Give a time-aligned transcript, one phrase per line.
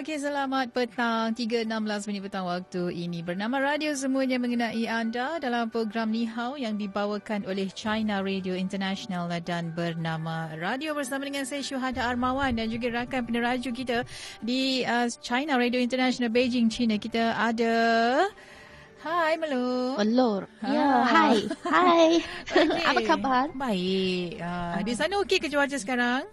[0.00, 1.36] Okey, selamat petang.
[1.36, 3.20] 3.16 minit petang waktu ini.
[3.20, 9.28] Bernama radio semuanya mengenai anda dalam program Ni Hao yang dibawakan oleh China Radio International
[9.44, 14.08] dan bernama radio bersama dengan saya Syuhada Armawan dan juga rakan peneraju kita
[14.40, 16.96] di uh, China Radio International Beijing, China.
[16.96, 17.74] Kita ada...
[19.04, 20.00] Hai Melo.
[20.00, 20.48] Melur.
[20.64, 21.44] Ya, hai.
[21.68, 22.08] Hai.
[22.56, 22.84] Okay.
[22.88, 23.46] Apa khabar?
[23.52, 24.40] Baik.
[24.40, 26.24] Uh, di sana okey ke cuaca sekarang?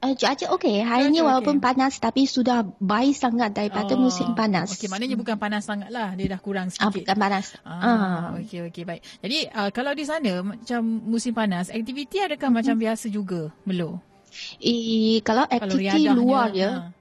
[0.00, 0.80] Uh, cuaca okey.
[0.80, 1.64] Hari cuaca ini walaupun okay.
[1.68, 4.00] panas tapi sudah baik sangat daripada oh.
[4.00, 4.72] musim panas.
[4.72, 6.16] Okey, maknanya bukan panas sangat lah.
[6.16, 6.88] Dia dah kurang ah, sikit.
[6.88, 7.46] Ah, bukan panas.
[7.60, 8.20] Ah, ah.
[8.40, 8.88] Okey, okey.
[8.88, 9.04] Baik.
[9.20, 12.56] Jadi uh, kalau di sana macam musim panas, aktiviti adakah mm-hmm.
[12.56, 14.00] macam biasa juga, Melo?
[14.62, 16.70] Eh, kalau aktiviti kalau luar ya.
[16.88, 16.99] Ha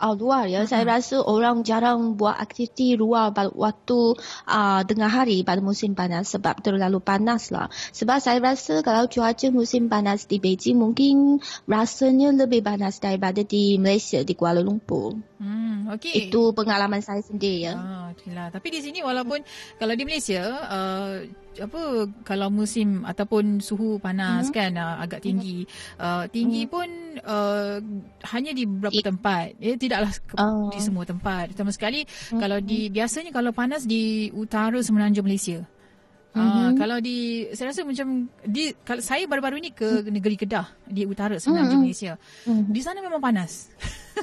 [0.00, 0.64] uh, luar ya.
[0.64, 0.70] Uh-huh.
[0.72, 4.16] Saya rasa orang jarang buat aktiviti luar pada waktu
[4.48, 7.68] uh, tengah hari pada musim panas sebab terlalu panas lah.
[7.92, 13.76] Sebab saya rasa kalau cuaca musim panas di Beijing mungkin rasanya lebih panas daripada di
[13.76, 15.20] Malaysia, di Kuala Lumpur.
[15.40, 16.28] Hmm, okay.
[16.28, 17.74] Itu pengalaman saya sendiri ya.
[17.76, 18.48] Ah, itulah.
[18.50, 19.40] Tapi di sini walaupun
[19.78, 21.24] kalau di Malaysia uh,
[21.58, 24.56] apa kalau musim ataupun suhu panas mm-hmm.
[24.56, 25.66] kan uh, agak tinggi
[25.98, 26.74] uh, tinggi mm-hmm.
[26.74, 26.88] pun
[27.26, 27.82] uh,
[28.30, 32.38] hanya di beberapa It, tempat ya tidaklah ke, uh, di semua tempat sama sekali mm-hmm.
[32.38, 35.66] kalau di biasanya kalau panas di utara semenanjung Malaysia
[36.30, 36.62] Mm-hmm.
[36.62, 41.02] Uh, kalau di saya rasa macam di kalau saya baru-baru ni ke negeri Kedah di
[41.02, 41.90] utara semenanjung mm-hmm.
[41.90, 42.12] Malaysia.
[42.46, 42.70] Mm-hmm.
[42.70, 43.66] Di sana memang panas.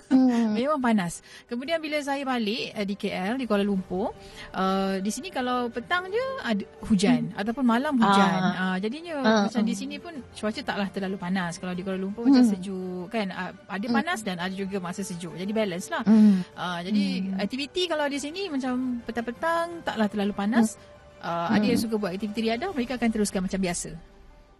[0.07, 0.55] Mm.
[0.57, 1.19] memang panas.
[1.51, 4.15] Kemudian bila saya balik uh, di KL di Kuala Lumpur,
[4.55, 7.39] uh, di sini kalau petang je ada hujan mm.
[7.43, 8.39] ataupun malam hujan.
[8.39, 8.55] Uh.
[8.55, 9.43] Uh, jadinya uh.
[9.47, 11.59] macam di sini pun cuaca taklah terlalu panas.
[11.59, 12.27] Kalau di Kuala Lumpur mm.
[12.31, 13.27] macam sejuk kan.
[13.35, 13.95] Uh, ada mm.
[13.99, 15.35] panas dan ada juga masa sejuk.
[15.35, 16.07] Jadi balance lah.
[16.07, 16.35] Mm.
[16.55, 17.43] Uh, jadi mm.
[17.43, 20.79] aktiviti kalau di sini macam petang-petang taklah terlalu panas.
[20.79, 21.55] Mm uh, hmm.
[21.55, 23.91] ada yang suka buat aktiviti riadah mereka akan teruskan macam biasa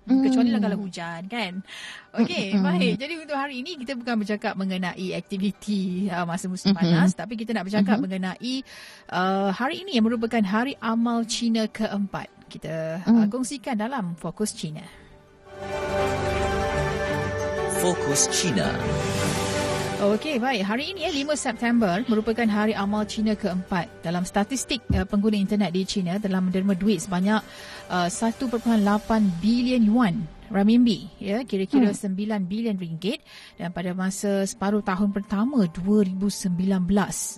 [0.07, 0.23] hmm.
[0.23, 1.53] kecuali lah kalau hujan kan
[2.16, 2.63] okey hmm.
[2.63, 6.79] baik jadi untuk hari ini kita bukan bercakap mengenai aktiviti uh, masa musim hmm.
[6.79, 8.03] panas tapi kita nak bercakap hmm.
[8.07, 8.56] mengenai
[9.12, 13.22] uh, hari ini yang merupakan hari amal Cina keempat kita uh, hmm.
[13.24, 14.84] uh, kongsikan dalam fokus Cina
[17.84, 18.72] fokus Cina
[19.97, 20.62] Okey, baik.
[20.62, 23.90] Hari ini, ya, 5 September, merupakan Hari Amal Cina keempat.
[24.06, 27.41] Dalam statistik uh, pengguna internet di China telah menerima duit sebanyak
[27.90, 28.46] uh, 1.8
[29.41, 30.22] bilion yuan
[30.53, 32.13] ramimbi, ya, kira-kira hmm.
[32.13, 33.25] 9 bilion ringgit
[33.57, 36.53] dan pada masa separuh tahun pertama 2019.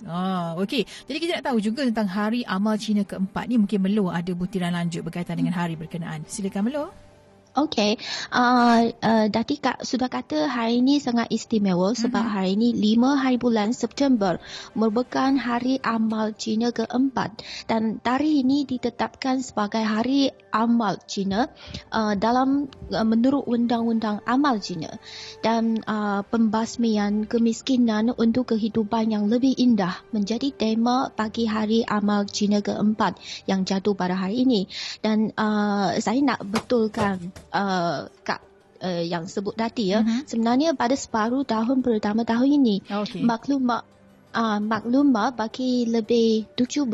[0.04, 0.84] Ah, okey.
[0.84, 4.76] Jadi kita nak tahu juga tentang Hari Amal Cina keempat ni mungkin Melo ada butiran
[4.76, 6.28] lanjut berkaitan dengan hari berkenaan.
[6.28, 7.09] Silakan Melo.
[7.50, 7.98] Okay,
[8.30, 12.36] uh, uh, Datik Kak sudah kata hari ini sangat istimewa sebab mm-hmm.
[12.38, 14.38] hari ini 5 hari bulan September
[14.78, 21.50] merupakan hari amal Cina keempat dan tarikh ini ditetapkan sebagai hari amal Cina
[21.90, 24.94] uh, dalam uh, menurut undang-undang amal Cina
[25.42, 32.62] dan uh, pembasmian kemiskinan untuk kehidupan yang lebih indah menjadi tema bagi hari amal Cina
[32.62, 33.18] keempat
[33.50, 34.70] yang jatuh pada hari ini
[35.02, 38.40] dan uh, saya nak betulkan uh, kak
[38.80, 40.24] uh, yang sebut tadi ya uh-huh.
[40.26, 43.22] sebenarnya pada separuh tahun pertama tahun ini okay.
[43.22, 43.84] maklumat
[44.30, 46.86] Uh, maklumat bagi lebih 17,000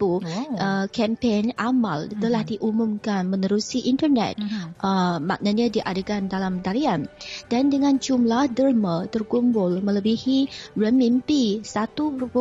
[0.00, 0.24] oh.
[0.24, 2.16] uh, kempen amal uh-huh.
[2.16, 4.40] telah diumumkan menerusi internet.
[4.40, 4.72] Uh-huh.
[4.80, 7.12] Uh, maknanya diadakan dalam talian.
[7.52, 12.32] Dan dengan jumlah derma terkumpul melebihi renminbi 1.8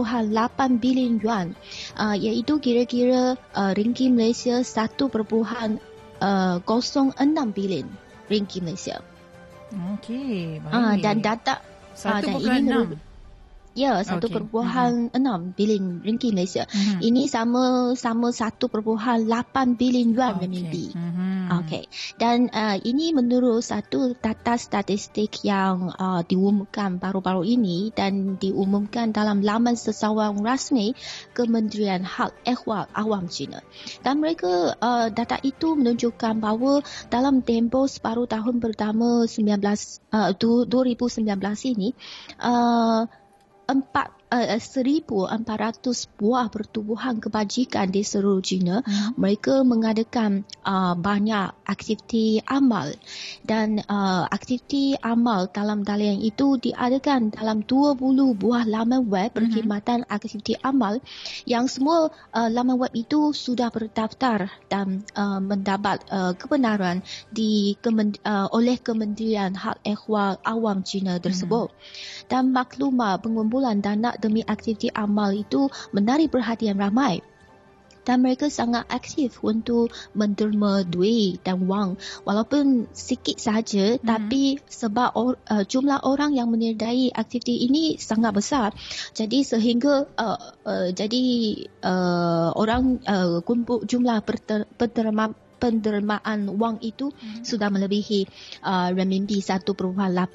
[0.80, 1.52] bilion yuan.
[2.00, 5.04] Uh, iaitu kira-kira uh, ringgit Malaysia 1.8
[6.22, 7.18] uh, 06
[7.56, 7.88] bilion
[8.28, 8.98] ringgit Malaysia.
[9.98, 10.74] Okey, baik.
[10.74, 11.54] Uh, dan data
[11.98, 13.13] 1.6 uh,
[13.74, 14.38] Ya, 1.6 okay.
[14.38, 15.58] mm-hmm.
[15.58, 16.70] bilion ringgit Malaysia.
[16.70, 17.00] Mm-hmm.
[17.02, 17.64] Ini sama
[17.98, 18.70] sama 1.8
[19.82, 20.94] bilion yuan renminbi.
[20.94, 21.02] Okay.
[21.02, 21.34] Mm-hmm.
[21.64, 21.84] Okey.
[22.22, 29.42] Dan uh, ini menurut satu data statistik yang uh, diumumkan baru-baru ini dan diumumkan dalam
[29.42, 30.94] laman sesawang rasmi
[31.34, 33.66] Kementerian Hak Ehwal Awam China.
[34.06, 39.58] Dan mereka uh, data itu menunjukkan bahawa dalam tempoh separuh tahun pertama 19
[40.14, 41.26] uh, 2019
[41.74, 41.98] ini
[42.38, 43.10] uh,
[43.74, 48.82] empat uh, 1,400 buah pertubuhan kebajikan di seluruh China.
[48.82, 49.14] Hmm.
[49.22, 52.98] Mereka mengadakan uh, banyak aktiviti amal
[53.46, 58.02] dan uh, aktiviti amal dalam talian itu diadakan dalam 20
[58.34, 59.38] buah laman web hmm.
[59.38, 60.14] perkhidmatan hmm.
[60.14, 60.98] aktiviti amal
[61.46, 68.48] yang semua uh, laman web itu sudah berdaftar dan uh, mendapat uh, kebenaran di uh,
[68.50, 71.70] oleh Kementerian Hak Ehwal Awam China tersebut.
[71.70, 71.82] Hmm.
[72.32, 77.20] Dan maklumat pengumpulan dana demi aktiviti amal itu menarik perhatian ramai.
[78.04, 81.96] Dan mereka sangat aktif untuk menderma duit dan wang.
[82.28, 84.04] Walaupun sikit saja mm-hmm.
[84.04, 88.76] tapi sebab or, uh, jumlah orang yang menyertai aktiviti ini sangat besar.
[89.16, 91.24] Jadi sehingga uh, uh, jadi
[91.80, 95.32] uh, orang uh, kumpul jumlah perter, perterma,
[95.64, 97.48] pendermaan wang itu hmm.
[97.48, 98.28] sudah melebihi
[98.68, 99.64] uh, renminbi 1.8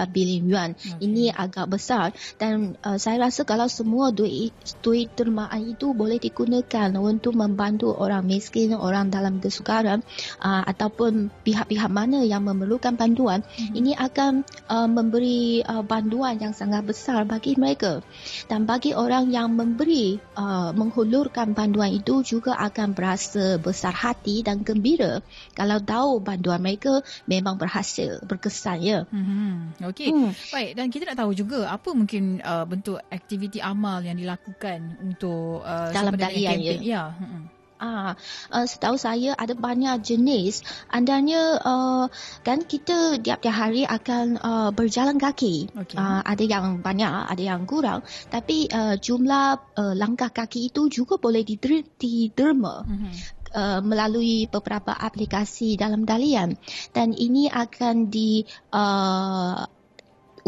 [0.09, 0.71] bilion yuan.
[0.73, 1.05] Okay.
[1.05, 6.89] Ini agak besar dan uh, saya rasa kalau semua duit duit dermaan itu boleh digunakan
[6.97, 10.01] untuk membantu orang miskin, orang dalam kesukaran
[10.41, 13.77] uh, ataupun pihak-pihak mana yang memerlukan bantuan, hmm.
[13.77, 18.01] ini akan uh, memberi uh, bantuan yang sangat besar bagi mereka.
[18.49, 24.63] Dan bagi orang yang memberi uh, menghulurkan bantuan itu juga akan berasa besar hati dan
[24.63, 25.18] gembira
[25.55, 28.99] kalau tahu bantuan mereka memang berhasil berkesan ya.
[29.11, 29.75] Hmm.
[29.83, 30.11] Okey.
[30.11, 30.33] Hmm.
[30.55, 35.63] Baik dan kita nak tahu juga apa mungkin uh, bentuk aktiviti amal yang dilakukan untuk
[35.63, 36.75] uh, dalam talian ya.
[36.79, 37.05] Ya.
[37.15, 37.59] Hmm.
[37.79, 38.19] Ah,
[38.51, 40.67] uh, setahu saya ada banyak jenis.
[40.91, 42.05] Andanya uh,
[42.43, 45.71] kan kita tiap-tiap hari akan uh, berjalan kaki.
[45.87, 45.95] Okay.
[45.95, 48.03] Uh, ada yang banyak, ada yang kurang.
[48.35, 52.83] Tapi uh, jumlah uh, langkah kaki itu juga boleh diderma.
[52.83, 56.57] Mm-hmm uh, melalui beberapa aplikasi dalam talian
[56.93, 59.67] dan ini akan di uh,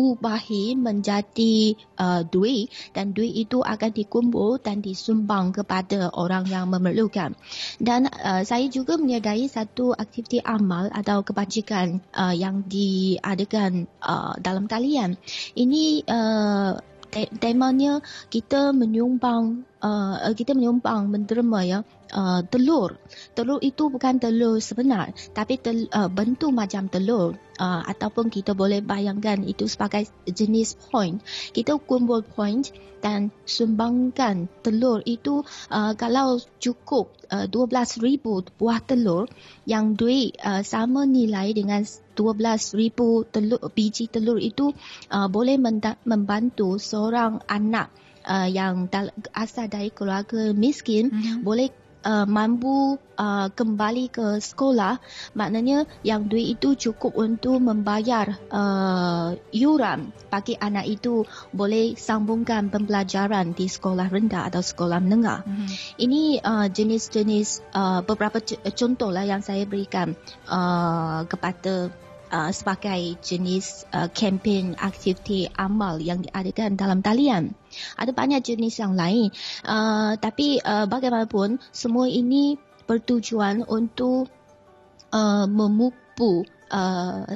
[0.01, 7.37] ubahi menjadi uh, duit dan duit itu akan dikumpul dan disumbang kepada orang yang memerlukan.
[7.77, 14.65] Dan uh, saya juga menyedai satu aktiviti amal atau kebajikan uh, yang diadakan uh, dalam
[14.65, 15.21] talian.
[15.53, 16.73] Ini uh,
[17.43, 21.79] temanya kita menyumbang uh, kita menyumbang menderma ya
[22.15, 22.97] uh, telur.
[23.35, 28.81] Telur itu bukan telur sebenar tapi tel, uh, bentuk macam telur uh, ataupun kita boleh
[28.81, 31.21] bayangkan itu sebagai jenis point.
[31.53, 32.65] Kita kumpul point
[33.01, 38.21] dan sumbangkan telur itu uh, kalau cukup uh, 12,000
[38.57, 39.29] buah telur
[39.65, 44.73] yang duit uh, sama nilai dengan 12,000 telur, biji telur itu
[45.13, 45.57] uh, boleh
[46.05, 47.89] membantu seorang anak
[48.29, 48.89] uh, yang
[49.33, 51.41] asal dari keluarga miskin mm-hmm.
[51.41, 51.73] boleh
[52.05, 55.01] uh, mampu uh, kembali ke sekolah.
[55.37, 63.53] Maknanya yang duit itu cukup untuk membayar uh, yuran bagi anak itu boleh sambungkan pembelajaran
[63.53, 65.43] di sekolah rendah atau sekolah menengah.
[65.45, 65.69] Mm-hmm.
[66.03, 68.41] ini uh, jenis-jenis uh, beberapa
[68.75, 70.17] contoh lah yang saya berikan
[70.49, 71.93] uh, kepada
[72.31, 77.59] Uh, sebagai jenis uh, kempen aktiviti amal yang diadakan dalam talian.
[77.99, 79.35] Ada banyak jenis yang lain.
[79.67, 82.55] Uh, tapi uh, bagaimanapun semua ini
[82.87, 84.31] bertujuan untuk
[85.11, 87.27] uh, memupu Uh,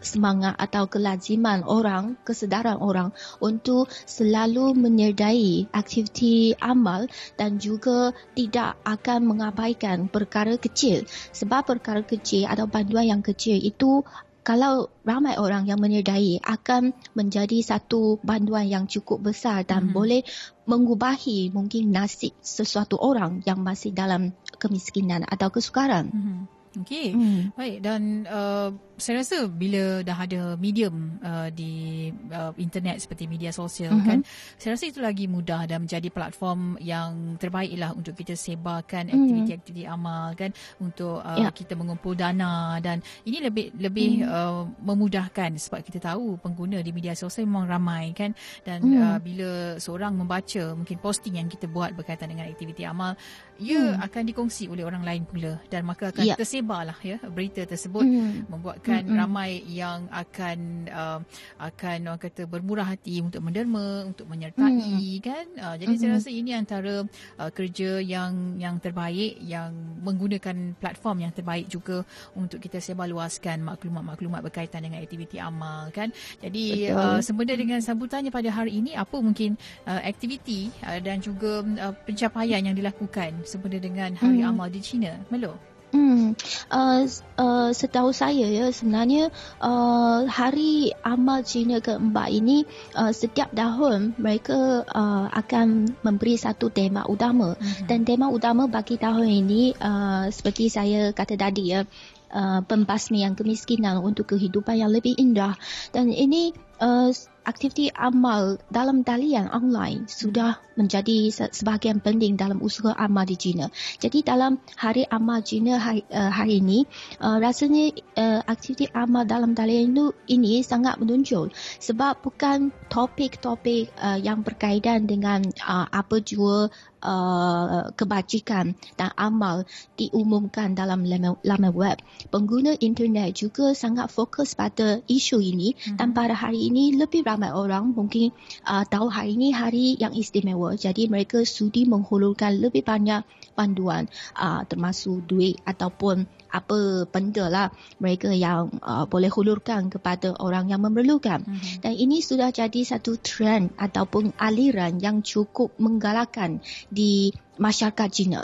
[0.00, 7.04] semangat atau kelaziman orang, kesedaran orang untuk selalu menyertai aktiviti amal
[7.36, 11.04] dan juga tidak akan mengabaikan perkara kecil.
[11.36, 14.00] Sebab perkara kecil atau bantuan yang kecil itu
[14.40, 19.96] kalau ramai orang yang menyedai akan menjadi satu bantuan yang cukup besar dan mm-hmm.
[19.96, 20.22] boleh
[20.64, 26.08] mengubahi mungkin nasib sesuatu orang yang masih dalam kemiskinan atau kesukaran.
[26.08, 26.59] Mm-hmm.
[26.78, 27.10] Okey.
[27.10, 27.50] Hmm.
[27.58, 28.70] Baik dan uh,
[29.00, 34.04] saya rasa bila dah ada medium uh, di uh, internet seperti media sosial uh-huh.
[34.04, 34.18] kan
[34.60, 39.16] saya rasa itu lagi mudah dan menjadi platform yang terbaiklah untuk kita sebarkan uh-huh.
[39.16, 41.50] aktiviti-aktiviti amal kan untuk uh, yeah.
[41.50, 44.68] kita mengumpul dana dan ini lebih lebih uh-huh.
[44.68, 49.16] uh, memudahkan sebab kita tahu pengguna di media sosial memang ramai kan dan uh-huh.
[49.16, 53.16] uh, bila seorang membaca mungkin posting yang kita buat berkaitan dengan aktiviti amal
[53.60, 54.04] ia uh-huh.
[54.04, 56.36] akan dikongsi oleh orang lain pula dan maka akan yeah.
[56.36, 58.48] tersebarlah ya berita tersebut uh-huh.
[58.48, 59.20] membuatkan akan mm-hmm.
[59.22, 60.58] ramai yang akan
[60.90, 61.20] uh,
[61.62, 65.22] akan orang kata bermurah hati untuk menderma untuk menyertai mm-hmm.
[65.22, 66.10] kan uh, jadi mm-hmm.
[66.10, 67.06] saya rasa ini antara
[67.38, 69.70] uh, kerja yang yang terbaik yang
[70.02, 72.02] menggunakan platform yang terbaik juga
[72.34, 76.10] untuk kita sebarluaskan maklumat-maklumat berkaitan dengan aktiviti amal kan
[76.42, 79.54] jadi uh, sempena dengan sambutannya pada hari ini apa mungkin
[79.86, 84.54] uh, aktiviti uh, dan juga uh, pencapaian yang dilakukan sempena dengan hari mm-hmm.
[84.54, 85.18] amal di China.
[85.26, 85.58] Melo.
[85.90, 86.38] Hmm,
[86.70, 87.02] uh,
[87.34, 92.62] uh, setahu saya ya sebenarnya uh, hari amal Cina keempat ini
[92.94, 97.58] uh, setiap tahun mereka uh, akan memberi satu tema utama.
[97.58, 97.86] Uh-huh.
[97.90, 101.82] dan tema utama bagi tahun ini uh, seperti saya kata tadi ya
[102.30, 105.58] uh, pembasmian kemiskinan untuk kehidupan yang lebih indah.
[105.90, 107.10] Dan ini uh,
[107.44, 113.68] aktiviti amal dalam talian online sudah menjadi sebahagian penting dalam usaha amal di China.
[114.00, 116.88] Jadi dalam hari amal China hari, uh, hari ini,
[117.20, 124.16] uh, rasanya uh, aktiviti amal dalam talian itu ini sangat menonjol sebab bukan topik-topik uh,
[124.16, 129.64] yang berkaitan dengan uh, apa jua uh, kebajikan dan amal
[129.96, 131.04] diumumkan dalam
[131.44, 131.98] laman web.
[132.28, 135.96] Pengguna internet juga sangat fokus pada isu ini mm-hmm.
[135.96, 138.34] dan pada hari ini lebih ramai orang mungkin
[138.66, 140.74] uh, tahu hari ini hari yang istimewa.
[140.74, 143.22] Jadi mereka sudi menghulurkan lebih banyak
[143.54, 147.68] panduan uh, termasuk duit ataupun apa benda lah
[148.02, 151.46] mereka yang uh, boleh hulurkan kepada orang yang memerlukan.
[151.46, 151.86] Mm-hmm.
[151.86, 156.58] Dan ini sudah jadi satu trend ataupun aliran yang cukup menggalakkan
[156.90, 158.42] di masyarakat Cina.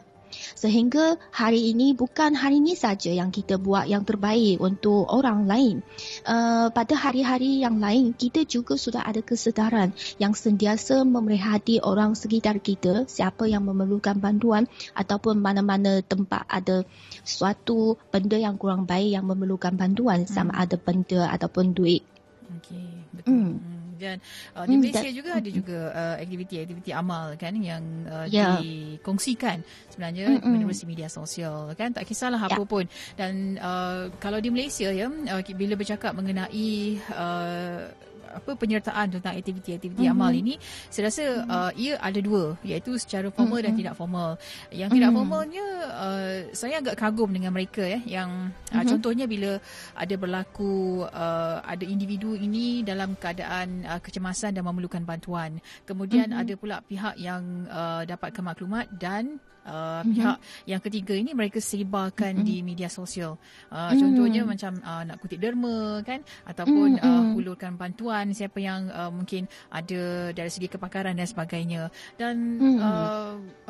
[0.56, 5.76] Sehingga hari ini bukan hari ini saja yang kita buat yang terbaik untuk orang lain.
[6.24, 12.58] Uh, pada hari-hari yang lain, kita juga sudah ada kesedaran yang sentiasa memerhati orang sekitar
[12.60, 14.66] kita, siapa yang memerlukan bantuan
[14.96, 16.82] ataupun mana-mana tempat ada
[17.26, 20.62] suatu benda yang kurang baik yang memerlukan bantuan sama hmm.
[20.62, 22.02] ada benda ataupun duit.
[22.46, 23.30] Okey, betul.
[23.30, 23.75] Hmm.
[23.96, 24.20] Hmm dan
[24.54, 28.60] uh, di hmm, Malaysia juga ada juga uh, aktiviti-aktiviti amal kan yang uh, yeah.
[28.60, 30.52] dikongsikan sebenarnya Mm-mm.
[30.52, 32.54] menerusi media sosial kan tak kisahlah yeah.
[32.54, 32.84] apa pun
[33.16, 37.88] dan uh, kalau di Malaysia ya uh, bila bercakap mengenai uh,
[38.36, 40.16] apa penyertaan tentang aktiviti-aktiviti mm-hmm.
[40.16, 40.54] amal ini
[40.92, 41.50] saya rasa mm-hmm.
[41.50, 43.76] uh, ia ada dua iaitu secara formal mm-hmm.
[43.76, 44.30] dan tidak formal
[44.70, 45.18] yang tidak mm-hmm.
[45.24, 45.66] formalnya
[45.96, 48.76] uh, saya agak kagum dengan mereka ya yang mm-hmm.
[48.76, 49.58] uh, contohnya bila
[49.96, 56.42] ada berlaku uh, ada individu ini dalam keadaan uh, kecemasan dan memerlukan bantuan kemudian mm-hmm.
[56.44, 60.10] ada pula pihak yang uh, dapatkan maklumat dan uh, mm-hmm.
[60.14, 62.48] pihak yang ketiga ini mereka sebarkan mm-hmm.
[62.48, 63.36] di media sosial.
[63.68, 63.98] Uh, mm-hmm.
[64.00, 67.10] Contohnya macam uh, nak kutip derma kan ataupun mm-hmm.
[67.10, 71.92] uh, hulurkan bantuan siapa yang uh, mungkin ada dari segi kepakaran dan sebagainya.
[72.16, 72.80] Dan mm-hmm.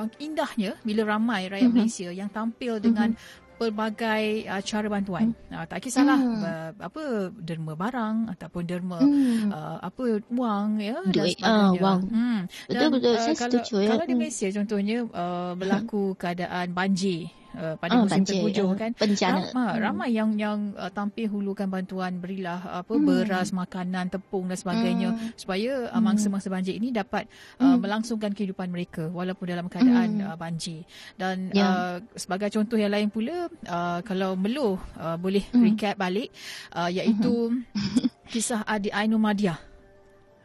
[0.00, 1.74] uh, indahnya bila ramai rakyat mm-hmm.
[1.76, 5.32] Malaysia yang tampil dengan mm-hmm pelbagai uh, cara bantuan.
[5.32, 5.56] Hmm.
[5.56, 6.42] Uh, tak kisahlah hmm.
[6.44, 9.48] uh, apa derma barang ataupun derma hmm.
[9.50, 11.80] uh, apa wang ya Duit, dan sebagainya.
[11.80, 12.00] Uh, wang.
[12.12, 12.40] Hmm.
[12.68, 13.88] Betul betul uh, saya kalau, setuju ya.
[13.96, 14.20] Kalau di hmm.
[14.20, 16.16] Malaysia contohnya uh, berlaku hmm.
[16.20, 19.74] keadaan banjir uh, pada oh, musim banjir, tenghujuh uh, kan bencana Ram, hmm.
[19.80, 23.04] ramai yang yang uh, tampil hulukan bantuan berilah apa hmm.
[23.04, 25.40] beras makanan tepung dan sebagainya hmm.
[25.40, 27.26] supaya uh, mangsa-mangsa banjir ini dapat
[27.58, 27.78] uh, hmm.
[27.80, 30.28] melangsungkan kehidupan mereka walaupun dalam keadaan hmm.
[30.28, 30.84] uh, banjir
[31.16, 31.96] dan yeah.
[31.96, 35.62] uh, sebagai contoh yang lain pula uh, kalau Melo uh, boleh hmm.
[35.64, 36.30] recap balik
[36.76, 38.08] uh, iaitu hmm.
[38.32, 39.75] kisah adik Ainul Madiah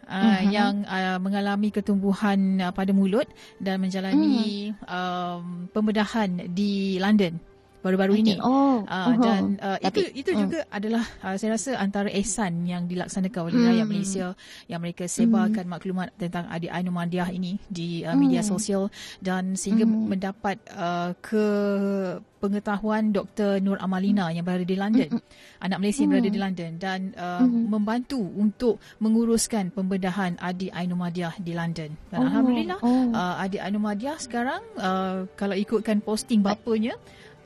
[0.07, 3.27] uh, yang uh, mengalami ketumbuhan uh, pada mulut
[3.61, 4.87] dan menjalani mm.
[4.87, 7.50] um, pembedahan di London
[7.81, 8.37] baru-baru ini.
[8.41, 10.39] Oh, uh, dan uh, Tapi, itu itu uh.
[10.45, 13.67] juga adalah uh, saya rasa antara ehsan yang dilaksanakan oleh hmm.
[13.67, 14.27] rakyat Malaysia
[14.69, 15.73] yang mereka sebarkan hmm.
[15.73, 18.49] maklumat tentang adik Ainul Madiah ini di uh, media hmm.
[18.49, 18.83] sosial
[19.19, 20.07] dan sehingga hmm.
[20.13, 21.45] mendapat uh, ke
[22.41, 23.61] pengetahuan Dr.
[23.61, 25.63] Nur Amalina yang berada di London, mm-hmm.
[25.69, 27.63] anak Malaysia yang berada di London dan uh, mm-hmm.
[27.69, 31.93] membantu untuk menguruskan pembedahan adik Ainul Madiah di London.
[32.09, 32.25] Dan oh.
[32.25, 33.13] alhamdulillah oh.
[33.13, 36.97] Uh, adik Ainul Madiah sekarang uh, kalau ikutkan posting bapanya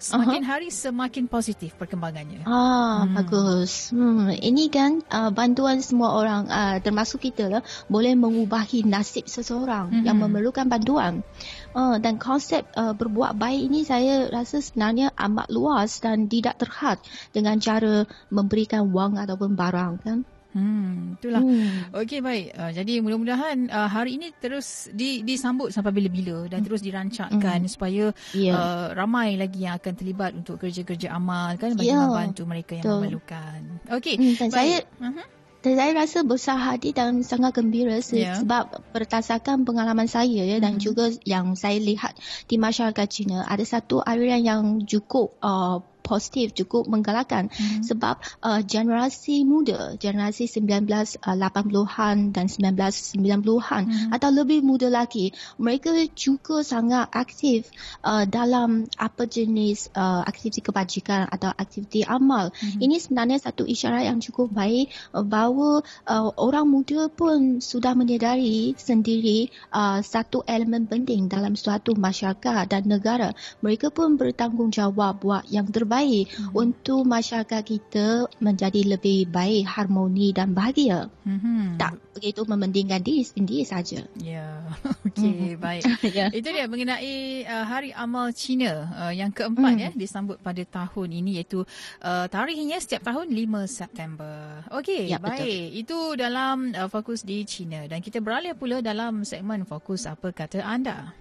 [0.06, 0.54] Semakin uh-huh.
[0.54, 2.46] hari semakin positif perkembangannya.
[2.46, 3.18] Ah, hmm.
[3.18, 3.90] bagus.
[3.90, 9.90] Hmm, ini kan uh, bantuan semua orang uh, termasuk kita lah boleh mengubahi nasib seseorang
[9.90, 10.04] hmm.
[10.06, 11.26] yang memerlukan bantuan.
[11.74, 17.02] Uh, dan konsep uh, berbuat baik ini saya rasa sebenarnya amat luas dan tidak terhad
[17.34, 20.22] dengan cara memberikan wang ataupun barang kan.
[20.56, 21.44] Hmm, itulah.
[21.44, 21.92] Hmm.
[21.92, 22.56] Okey baik.
[22.56, 26.68] Uh, jadi mudah-mudahan uh, hari ini terus di, disambut sampai bila-bila dan hmm.
[26.72, 27.72] terus dirancangkan hmm.
[27.72, 28.56] supaya yeah.
[28.56, 32.08] uh, ramai lagi yang akan terlibat untuk kerja-kerja amal kan bagi yeah.
[32.08, 33.00] membantu mereka yang Betul.
[33.04, 33.60] memerlukan.
[34.00, 34.16] Okey.
[34.16, 34.56] Hmm, dan baik.
[34.56, 35.28] saya uh-huh.
[35.66, 38.38] Dan saya rasa besar hati dan sangat gembira yeah.
[38.38, 40.86] sebab berdasarkan pengalaman saya ya, dan mm-hmm.
[40.86, 42.14] juga yang saya lihat
[42.46, 47.82] di masyarakat Cina ada satu aliran yang cukup uh, positif cukup menggalakkan mm-hmm.
[47.82, 54.14] sebab uh, generasi muda generasi 1980-an uh, dan 1990-an mm-hmm.
[54.14, 57.74] atau lebih muda lagi mereka juga sangat aktif
[58.06, 62.86] uh, dalam apa jenis uh, aktiviti kebajikan atau aktiviti amal mm-hmm.
[62.86, 68.78] ini sebenarnya satu isyarat yang cukup baik uh, bahawa uh, orang muda pun sudah menyedari
[68.78, 73.34] sendiri uh, satu elemen penting dalam suatu masyarakat dan negara
[73.64, 76.52] mereka pun bertanggungjawab buat yang terbaik terbaik mm-hmm.
[76.52, 78.08] untuk masyarakat kita
[78.44, 81.08] menjadi lebih baik, harmoni dan bahagia.
[81.24, 81.80] Mm-hmm.
[81.80, 84.04] Tak begitu mementingkan diri sendiri saja.
[84.20, 84.68] Ya,
[85.08, 85.64] okey, mm-hmm.
[85.64, 85.84] baik.
[86.18, 86.28] yeah.
[86.36, 89.80] Itu dia mengenai uh, Hari Amal Cina uh, yang keempat mm.
[89.80, 91.64] ya disambut pada tahun ini iaitu
[92.04, 94.68] uh, tarikhnya setiap tahun 5 September.
[94.75, 95.40] Okey, ya, baik.
[95.40, 95.80] Betul.
[95.80, 100.60] Itu dalam uh, fokus di China dan kita beralih pula dalam segmen fokus apa kata
[100.60, 101.16] anda.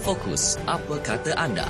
[0.00, 1.68] Fokus apa kata anda?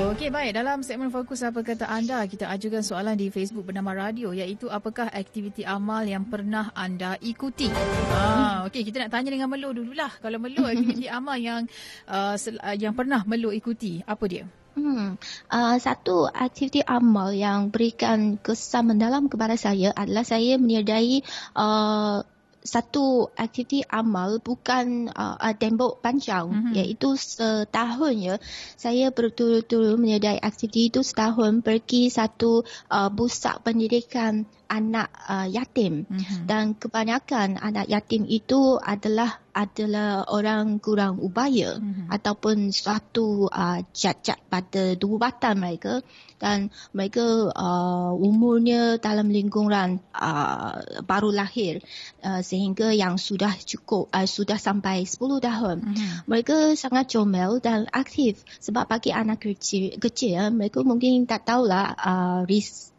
[0.00, 4.32] Okey baik dalam segmen fokus apa kata anda kita ajukan soalan di Facebook bernama radio
[4.32, 7.68] iaitu apakah aktiviti amal yang pernah anda ikuti.
[8.08, 11.68] Ah okey kita nak tanya dengan Melo dululah kalau Melo aktiviti amal yang
[12.08, 12.32] uh,
[12.80, 14.48] yang pernah Melo ikuti apa dia?
[14.80, 15.20] Hmm.
[15.52, 21.26] Uh, satu aktiviti amal yang berikan kesan mendalam kepada saya adalah saya menyertai
[21.58, 22.24] uh,
[22.60, 26.48] satu aktiviti amal bukan uh, uh, tembok panjang.
[26.48, 26.74] Mm-hmm.
[26.76, 28.36] iaitu setahun ya.
[28.76, 31.64] Saya berturut-turut menyertai aktiviti itu setahun.
[31.64, 32.62] Pergi satu
[32.92, 36.46] uh, pusat pendidikan anak uh, yatim mm-hmm.
[36.46, 42.06] dan kebanyakan anak yatim itu adalah adalah orang kurang upaya mm-hmm.
[42.06, 46.06] ataupun suatu uh, cat-cat pada tubuh badan mereka
[46.38, 51.82] dan mereka uh, umurnya dalam lingkungan uh, baru lahir
[52.22, 56.30] uh, sehingga yang sudah cukup uh, sudah sampai 10 tahun mm-hmm.
[56.30, 62.40] mereka sangat comel dan aktif sebab bagi anak kecil kecil mereka mungkin tak tahulah uh,
[62.46, 62.94] risk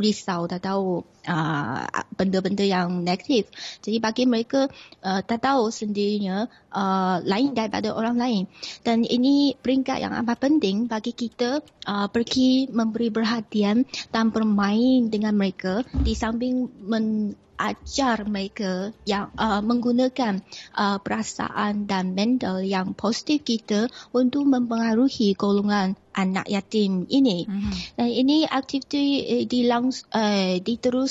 [0.00, 3.50] risau, tak tahu uh, benda-benda yang negatif.
[3.84, 4.70] Jadi bagi mereka
[5.02, 8.42] uh, tak tahu sendirinya uh, lain daripada orang lain.
[8.86, 15.36] Dan ini peringkat yang amat penting bagi kita uh, pergi memberi perhatian dan bermain dengan
[15.36, 20.44] mereka di samping men ajar mereka yang uh, menggunakan
[20.76, 27.44] uh, perasaan dan mental yang positif kita untuk mempengaruhi golongan anak yatim ini.
[27.44, 27.72] Mm-hmm.
[28.00, 30.56] Dan ini aktiviti uh, dilangs, uh,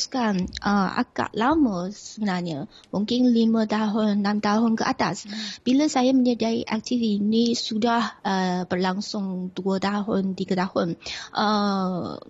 [0.05, 2.69] diteruskan uh, agak lama sebenarnya.
[2.93, 5.25] Mungkin lima tahun, enam tahun ke atas.
[5.25, 5.65] Mm-hmm.
[5.65, 10.95] Bila saya menyedai aktiviti ini sudah uh, berlangsung dua tahun, tiga tahun.
[11.33, 12.21] Uh,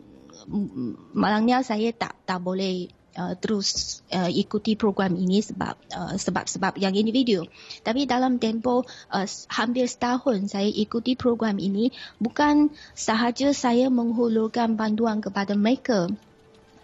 [1.12, 6.96] malangnya saya tak tak boleh uh, terus uh, ikuti program ini sebab uh, sebab-sebab yang
[6.96, 7.48] individu.
[7.84, 15.20] Tapi dalam tempoh uh, hampir setahun saya ikuti program ini bukan sahaja saya menghulurkan bantuan
[15.20, 16.12] kepada mereka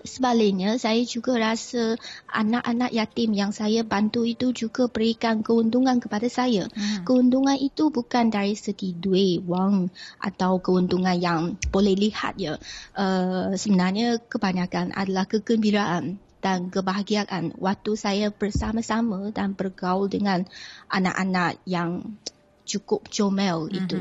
[0.02, 1.96] Sebaliknya, saya juga rasa
[2.30, 6.68] anak-anak yatim yang saya bantu itu juga berikan keuntungan kepada saya.
[6.72, 7.06] Hmm.
[7.06, 12.58] Keuntungan itu bukan dari segi duit, wang atau keuntungan yang boleh lihat ya.
[12.98, 20.50] Uh, sebenarnya kebanyakan adalah kegembiraan dan kebahagiaan waktu saya bersama-sama dan bergaul dengan
[20.90, 22.18] anak-anak yang
[22.64, 23.80] cukup comel mm-hmm.
[23.84, 24.00] itu.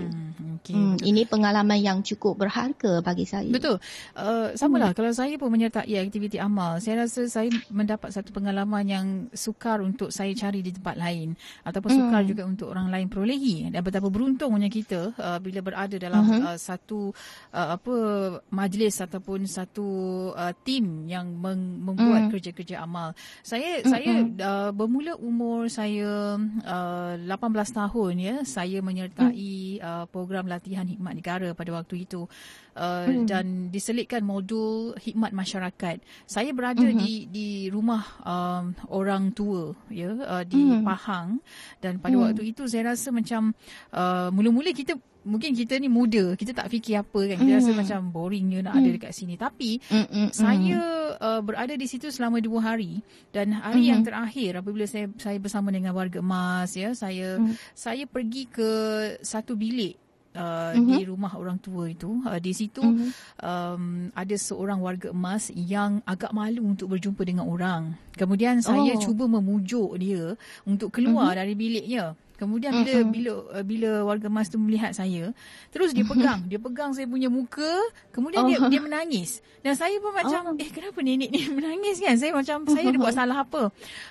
[0.61, 3.49] Okay, hmm, ini pengalaman yang cukup berharga bagi saya.
[3.49, 3.81] Betul.
[4.13, 4.99] Uh, samalah hmm.
[5.01, 10.13] kalau saya pun menyertai aktiviti amal, saya rasa saya mendapat satu pengalaman yang sukar untuk
[10.13, 11.33] saya cari di tempat lain
[11.65, 12.29] ataupun sukar hmm.
[12.29, 13.73] juga untuk orang lain perolehi.
[13.73, 16.41] Dan betapa beruntungnya kita uh, bila berada dalam hmm.
[16.45, 17.09] uh, satu
[17.57, 17.97] uh, apa
[18.53, 19.89] majlis ataupun satu
[20.37, 22.33] uh, tim yang meng- membuat hmm.
[22.37, 23.17] kerja-kerja amal.
[23.41, 23.89] Saya hmm.
[23.89, 24.13] saya
[24.45, 26.37] uh, bermula umur saya
[26.69, 27.33] uh, 18
[27.73, 29.81] tahun ya saya menyertai hmm.
[29.81, 32.29] uh, program latihan hikmat negara pada waktu itu
[32.77, 33.25] uh, hmm.
[33.25, 36.05] dan diselitkan modul hikmat masyarakat.
[36.29, 36.99] Saya berada hmm.
[37.01, 40.85] di di rumah um, orang tua ya uh, di hmm.
[40.85, 41.41] Pahang
[41.81, 42.25] dan pada hmm.
[42.29, 43.57] waktu itu saya rasa macam
[43.95, 47.59] uh, mula-mula kita mungkin kita ni muda kita tak fikir apa kan kita mm.
[47.61, 48.81] rasa macam boringnya nak mm.
[48.81, 50.27] ada dekat sini tapi mm-hmm.
[50.33, 50.81] saya
[51.19, 53.03] uh, berada di situ selama dua hari
[53.35, 53.91] dan hari mm-hmm.
[53.91, 57.75] yang terakhir apabila saya saya bersama dengan warga emas ya saya mm.
[57.75, 58.71] saya pergi ke
[59.25, 59.97] satu bilik
[60.31, 60.95] Uh, mm-hmm.
[60.95, 63.11] di rumah orang tua itu uh, di situ mm-hmm.
[63.43, 69.03] um, ada seorang warga emas yang agak malu untuk berjumpa dengan orang kemudian saya oh.
[69.03, 71.41] cuba memujuk dia untuk keluar mm-hmm.
[71.43, 73.13] dari biliknya Kemudian bila uh-huh.
[73.13, 75.37] bila uh, bila warga emas tu melihat saya,
[75.69, 77.69] terus dia pegang, dia pegang saya punya muka,
[78.17, 78.73] kemudian uh-huh.
[78.73, 79.45] dia dia menangis.
[79.61, 80.63] Dan saya pun macam, uh-huh.
[80.65, 82.17] eh kenapa nenek ni menangis kan?
[82.17, 82.73] Saya macam uh-huh.
[82.73, 83.63] saya ada buat salah apa?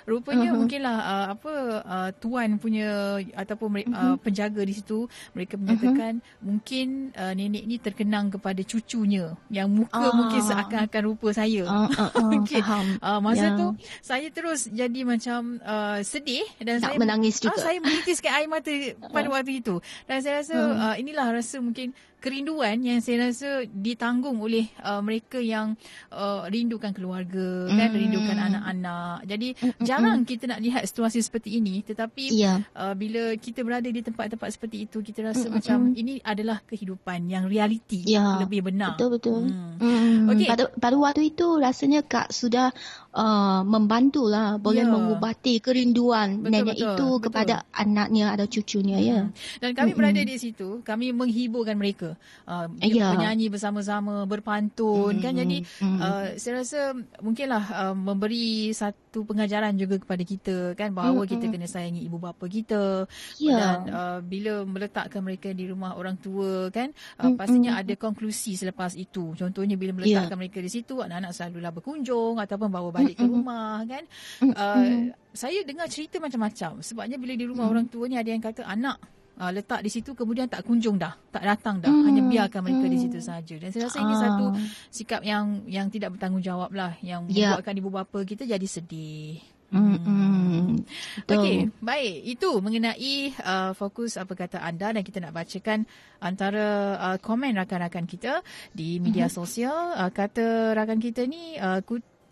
[0.06, 0.58] Rupanya uh-huh.
[0.62, 6.38] mungkinlah uh, apa uh, tuan punya ataupun uh, penjaga di situ mereka menyatakan uh-huh.
[6.46, 10.14] mungkin uh, nenek ni terkenang kepada cucunya yang muka uh-huh.
[10.14, 11.66] mungkin seakan-akan rupa saya.
[11.66, 12.22] Uh-huh.
[12.30, 12.62] mungkin
[13.02, 13.58] uh, masa yeah.
[13.58, 13.66] tu
[13.98, 17.58] saya terus jadi macam uh, sedih dan tak saya menangis juga.
[17.58, 18.72] Uh, saya menitis meneteskan air mata
[19.08, 19.80] pada waktu itu.
[20.04, 25.40] Dan saya rasa uh, inilah rasa mungkin kerinduan yang saya rasa ditanggung oleh uh, mereka
[25.40, 25.74] yang
[26.12, 27.74] uh, rindukan keluarga mm.
[27.74, 29.82] kan rindukan anak-anak jadi mm.
[29.82, 32.60] jarang kita nak lihat situasi seperti ini tetapi yeah.
[32.76, 35.52] uh, bila kita berada di tempat-tempat seperti itu kita rasa mm.
[35.56, 38.36] macam ini adalah kehidupan yang realiti yeah.
[38.44, 39.80] lebih benar betul betul mm.
[39.80, 40.30] mm.
[40.36, 42.68] okey pada pada waktu itu rasanya kak sudah
[43.16, 44.92] uh, membantulah boleh yeah.
[44.92, 47.22] mengubati kerinduan betul, nenek betul, itu betul.
[47.24, 49.18] kepada anaknya atau cucunya ya
[49.64, 49.98] dan kami mm.
[49.98, 52.09] berada di situ kami menghiburkan mereka
[52.46, 53.12] uh, yeah.
[53.12, 55.22] bernyanyi bersama-sama berpantun mm.
[55.22, 55.98] kan jadi mm.
[56.00, 56.80] uh, saya rasa
[57.20, 61.30] mungkinlah uh, memberi satu pengajaran juga kepada kita kan bahawa mm.
[61.30, 63.06] kita kena sayangi ibu bapa kita
[63.38, 63.58] yeah.
[63.58, 67.36] dan uh, bila meletakkan mereka di rumah orang tua kan uh, mm.
[67.36, 70.40] pastinya ada konklusi selepas itu contohnya bila meletakkan yeah.
[70.40, 73.20] mereka di situ anak-anak selalulah berkunjung ataupun bawa balik mm.
[73.20, 74.04] ke rumah kan
[74.50, 77.72] uh, saya dengar cerita macam-macam sebabnya bila di rumah mm.
[77.72, 78.98] orang tua ni ada yang kata anak
[79.40, 82.04] uh, letak di situ kemudian tak kunjung dah tak datang dah hmm.
[82.04, 82.94] hanya biarkan mereka hmm.
[82.94, 84.20] di situ saja dan saya rasa ini uh.
[84.20, 84.46] satu
[84.92, 87.56] sikap yang yang tidak bertanggungjawab lah yang yeah.
[87.56, 90.82] membuatkan ibu bapa kita jadi sedih Hmm.
[91.30, 92.14] Okey, baik.
[92.26, 95.86] Itu mengenai uh, fokus apa kata anda dan kita nak bacakan
[96.18, 98.42] antara uh, komen rakan-rakan kita
[98.74, 99.34] di media hmm.
[99.34, 99.94] sosial.
[99.94, 101.78] Uh, kata rakan kita ni uh,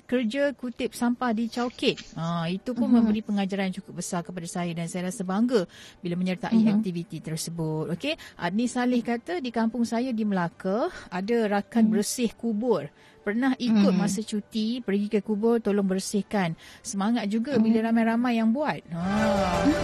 [0.08, 2.16] kerja kutip sampah di Chowkit.
[2.16, 3.04] Ha, itu pun uh-huh.
[3.04, 5.68] memberi pengajaran cukup besar kepada saya dan saya rasa bangga
[6.00, 6.80] bila menyertai uh-huh.
[6.80, 7.92] aktiviti tersebut.
[7.92, 11.94] Okey, Adni Salih kata di kampung saya di Melaka ada rakan uh-huh.
[12.00, 12.88] bersih kubur.
[13.20, 14.00] Pernah ikut uh-huh.
[14.00, 16.56] masa cuti pergi ke kubur tolong bersihkan.
[16.80, 17.64] Semangat juga uh-huh.
[17.68, 18.80] bila ramai-ramai yang buat.
[18.88, 19.04] Ha,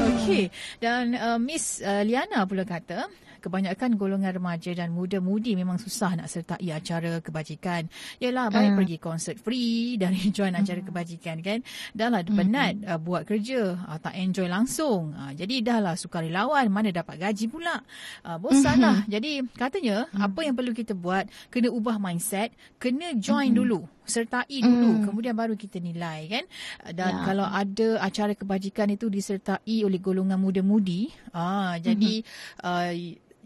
[0.08, 0.48] okey.
[0.80, 3.12] Dan uh, Miss uh, Liana pula kata
[3.44, 7.92] kebanyakan golongan remaja dan muda-mudi memang susah nak sertai acara kebajikan.
[8.16, 8.76] Yalah, baik uh.
[8.80, 10.86] pergi konsert free dari join acara uh.
[10.88, 11.60] kebajikan kan.
[11.92, 15.12] Dah lah penat uh, buat kerja, uh, tak enjoy langsung.
[15.12, 17.84] Uh, jadi dah lah sukarelawan, mana dapat gaji pula.
[18.24, 19.04] Uh, bosan lah.
[19.04, 19.12] Uh-huh.
[19.12, 23.56] Jadi katanya apa yang perlu kita buat, kena ubah mindset, kena join uh.
[23.60, 25.04] dulu sertai dulu mm.
[25.08, 26.44] kemudian baru kita nilai kan
[26.92, 27.22] dan ya.
[27.24, 32.68] kalau ada acara kebajikan itu disertai oleh golongan muda-mudi ah jadi mm-hmm.
[32.68, 32.92] uh,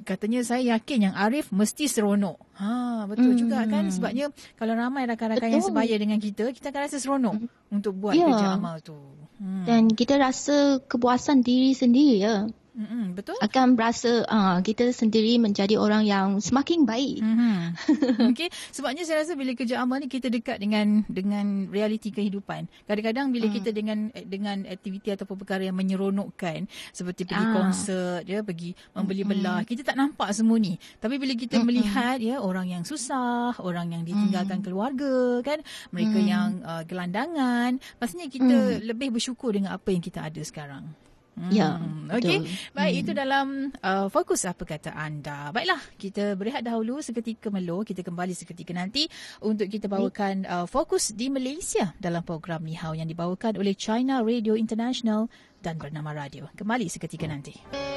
[0.03, 2.39] katanya saya yakin yang Arif mesti seronok.
[2.59, 3.41] Ha betul hmm.
[3.41, 7.75] juga kan sebabnya kalau ramai rakan-rakan yang sebaya dengan kita, kita akan rasa seronok hmm.
[7.75, 8.27] untuk buat ya.
[8.27, 8.99] kerja amal tu.
[9.39, 9.63] Hmm.
[9.63, 12.51] Dan kita rasa kepuasan diri sendiri ya.
[12.79, 13.35] Mm-hmm, betul.
[13.43, 17.19] Akan berasa uh, kita sendiri menjadi orang yang semakin baik.
[17.19, 17.59] Mm-hmm.
[18.31, 18.49] okay.
[18.71, 22.71] Sebabnya saya rasa bila kerja amal ni kita dekat dengan dengan realiti kehidupan.
[22.87, 23.55] Kadang-kadang bila mm.
[23.59, 27.55] kita dengan dengan aktiviti ataupun perkara yang menyeronokkan seperti pergi ah.
[27.59, 29.43] konsert, ya, pergi membeli mm-hmm.
[29.43, 30.79] belah, kita tak nampak semua ni.
[31.03, 31.67] Tapi bila kita mm-hmm.
[31.67, 34.67] melihat ya orang yang susah, orang yang ditinggalkan mm-hmm.
[34.71, 35.59] keluarga kan,
[35.91, 36.31] mereka mm-hmm.
[36.31, 38.87] yang uh, gelandangan, pastinya kita mm.
[38.87, 41.08] lebih bersyukur dengan apa yang kita ada sekarang.
[41.49, 42.39] Ya, hmm, Okey.
[42.75, 43.03] Baik, hmm.
[43.07, 43.47] itu dalam
[43.81, 45.55] uh, fokus apa kata anda.
[45.55, 47.87] Baiklah, kita berehat dahulu seketika melo.
[47.87, 49.07] Kita kembali seketika nanti
[49.41, 54.59] untuk kita bawakan uh, fokus di Malaysia dalam program Nihau yang dibawakan oleh China Radio
[54.59, 55.31] International
[55.63, 56.47] dan bernama radio.
[56.55, 57.88] Kembali seketika nanti.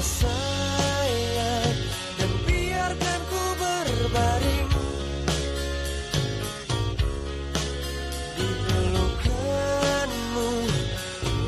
[0.00, 1.76] sayang
[2.16, 4.68] dan biarkan ku berbaring.
[8.36, 10.50] Di pelukanmu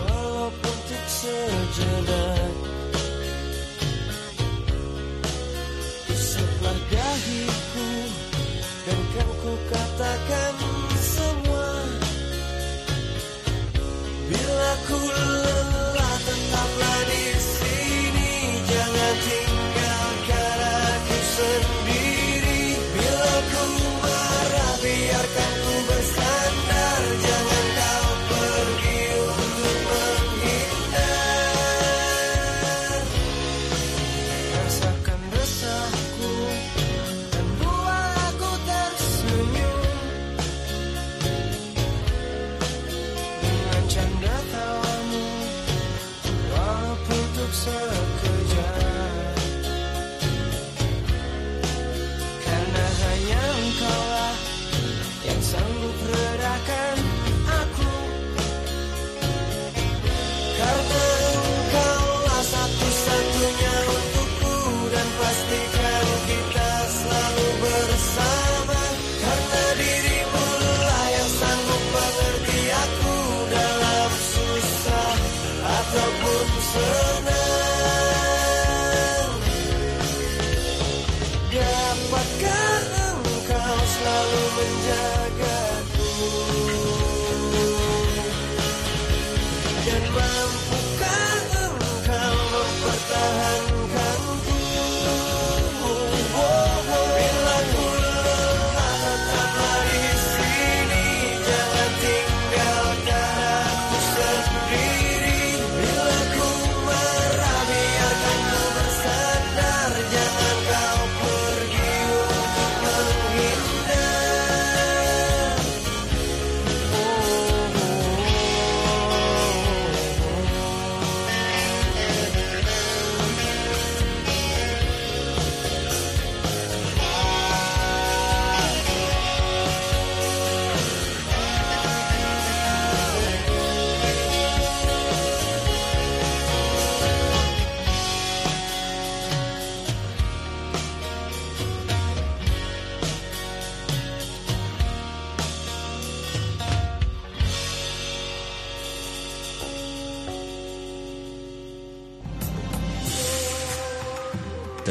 [0.04, 2.52] walaupun untuk sejenak.
[6.12, 7.88] Usaplah dahiku
[8.84, 10.54] dan kan ku katakan
[11.00, 11.72] semua.
[14.28, 15.61] Bila ku lelah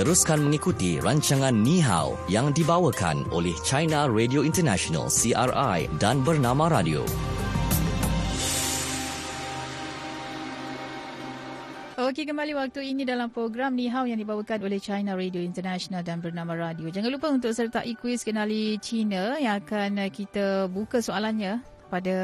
[0.02, 7.06] Teruskan mengikuti rancangan Ni Hao yang dibawakan oleh China Radio International CRI dan Bernama Radio.
[12.02, 16.18] Okey, kembali waktu ini dalam program Ni Hao yang dibawakan oleh China Radio International dan
[16.18, 16.90] Bernama Radio.
[16.90, 22.16] Jangan lupa untuk sertai kuis kenali China yang akan kita buka soalannya pada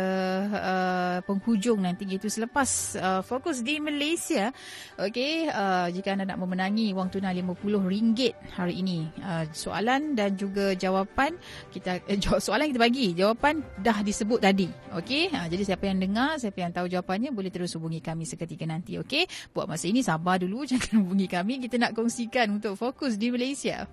[0.47, 4.56] uh, penghujung nanti iaitu selepas uh, fokus di Malaysia.
[4.95, 8.19] Okey, uh, jika anda nak memenangi wang tunai RM50
[8.56, 9.12] hari ini.
[9.19, 11.36] Uh, soalan dan juga jawapan
[11.75, 14.71] kita eh, soalan kita bagi, jawapan dah disebut tadi.
[14.95, 18.63] Okey, uh, jadi siapa yang dengar, siapa yang tahu jawapannya boleh terus hubungi kami seketika
[18.63, 18.95] nanti.
[19.03, 21.60] Okey, buat masa ini sabar dulu jangan hubungi kami.
[21.60, 23.84] Kita nak kongsikan untuk fokus di Malaysia.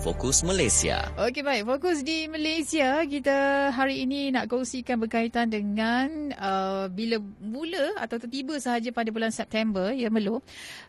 [0.00, 1.12] Fokus Malaysia.
[1.20, 8.00] Okey baik, fokus di Malaysia kita hari ini nak kongsikan berkaitan dengan uh, bila mula
[8.00, 10.40] atau tiba sahaja pada bulan September ya Melo.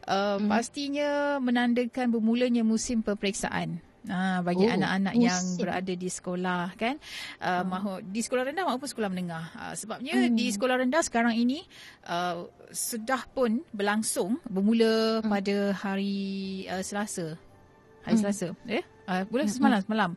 [0.08, 0.48] Uh, hmm.
[0.48, 1.10] pastinya
[1.44, 3.84] menandakan bermulanya musim peperiksaan.
[4.08, 5.28] Ha, bagi oh, anak-anak musim.
[5.30, 6.98] yang berada di sekolah kan
[7.38, 7.68] uh, hmm.
[7.70, 10.34] mahu di sekolah rendah maupun sekolah menengah uh, sebabnya hmm.
[10.34, 11.62] di sekolah rendah sekarang ini
[12.10, 15.30] uh, sudah pun berlangsung bermula hmm.
[15.30, 17.38] pada hari uh, Selasa
[18.02, 18.24] hari hmm.
[18.26, 19.56] Selasa eh uh, bulan hmm.
[19.60, 20.12] semalam semalam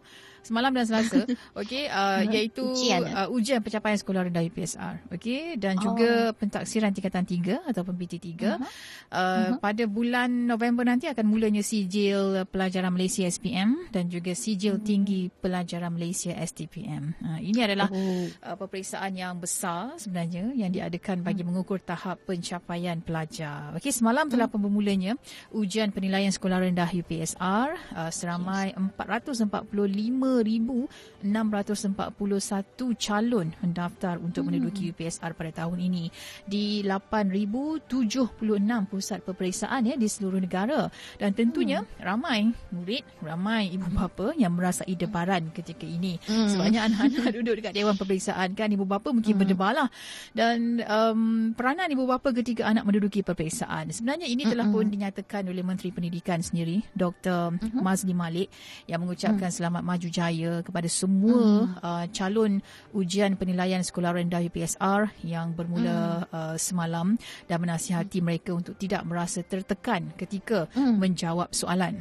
[0.44, 1.24] semalam dan Selasa
[1.60, 6.36] okey uh, iaitu ujian, uh, ujian pencapaian sekolah rendah UPSR okey dan juga oh.
[6.36, 8.44] pentaksiran tingkatan 3 ataupun PT3 uh-huh.
[8.44, 8.60] Uh,
[9.08, 9.56] uh-huh.
[9.58, 14.84] pada bulan November nanti akan mulanya sijil pelajaran Malaysia SPM dan juga sijil uh-huh.
[14.84, 18.28] tinggi pelajaran Malaysia STPM uh, ini adalah oh.
[18.44, 21.48] uh, peperiksaan yang besar sebenarnya yang diadakan bagi uh-huh.
[21.56, 24.60] mengukur tahap pencapaian pelajar okey semalam telah uh-huh.
[24.60, 25.16] bermulanya
[25.56, 34.50] ujian penilaian sekolah rendah UPSR uh, seramai 445 5,641 calon mendaftar untuk hmm.
[34.50, 36.10] menduduki UPSR pada tahun ini
[36.48, 40.88] di 8,076 pusat peperiksaan ya di seluruh negara
[41.20, 42.00] dan tentunya hmm.
[42.00, 46.16] ramai murid, ramai ibu bapa yang merasai debaran ketika ini.
[46.24, 46.48] Hmm.
[46.48, 49.42] Sebabnya anak-anak duduk dekat dewan peperiksaan kan ibu bapa mungkin hmm.
[49.44, 49.88] berdebarlah
[50.32, 53.92] dan um, peranan ibu bapa ketika anak menduduki peperiksaan.
[53.92, 54.74] Sebenarnya ini telah hmm.
[54.74, 57.58] pun dinyatakan oleh Menteri Pendidikan sendiri Dr.
[57.58, 57.82] Hmm.
[57.82, 58.48] Mazli Malik
[58.88, 59.58] yang mengucapkan hmm.
[59.60, 60.23] selamat maju jaya
[60.64, 61.82] kepada semua hmm.
[61.82, 62.62] uh, calon
[62.94, 66.32] ujian penilaian sekolah rendah UPSR yang bermula hmm.
[66.32, 67.18] uh, semalam
[67.50, 70.96] dan menasihati mereka untuk tidak merasa tertekan ketika hmm.
[71.00, 71.98] menjawab soalan.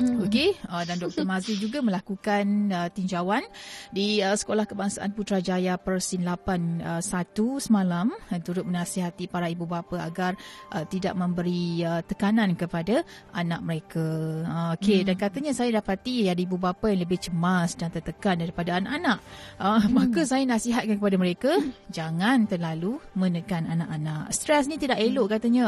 [0.00, 0.24] Mm.
[0.24, 1.28] Okey, uh, dan Dr.
[1.30, 3.44] Mazli juga melakukan uh, tinjauan
[3.92, 9.68] di uh, Sekolah Kebangsaan Putrajaya Persin 8 uh, 1 semalam uh, turut menasihati para ibu
[9.68, 10.38] bapa agar
[10.72, 13.04] uh, tidak memberi uh, tekanan kepada
[13.36, 14.06] anak mereka.
[14.46, 15.06] Uh, Okey, mm.
[15.12, 19.18] dan katanya saya dapati ada ibu bapa yang lebih cemas dan tertekan daripada anak-anak.
[19.60, 19.92] Uh, mm.
[19.92, 21.92] Maka saya nasihatkan kepada mereka mm.
[21.92, 24.32] jangan terlalu menekan anak-anak.
[24.32, 25.32] Stres ni tidak elok mm.
[25.36, 25.66] katanya